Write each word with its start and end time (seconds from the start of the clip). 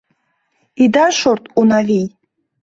—Ида 0.83 1.05
шорт, 1.19 1.43
Унавий! 1.59 2.07